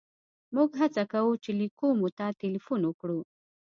موږ 0.55 0.69
هڅه 0.81 1.03
کوو 1.11 1.33
چې 1.43 1.49
لېک 1.59 1.73
کومو 1.81 2.07
ته 2.17 2.25
ټېلیفون 2.39 2.81
وکړو. 2.85 3.19